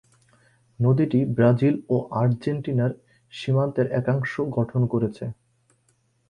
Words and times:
নদীটি 0.79 1.19
ব্রাজিল 1.35 1.75
ও 1.89 1.95
আর্জেন্টিনার 2.13 2.91
সীমান্তের 3.33 3.87
একাংশ 3.91 4.31
গঠন 4.57 4.81
করেছে। 4.87 5.25